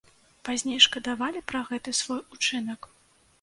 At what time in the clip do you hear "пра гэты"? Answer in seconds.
1.51-1.95